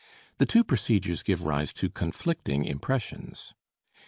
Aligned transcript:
The 0.39 0.47
two 0.47 0.63
procedures 0.63 1.21
give 1.21 1.43
rise 1.45 1.71
to 1.73 1.87
conflicting 1.87 2.65
impressions. 2.65 3.53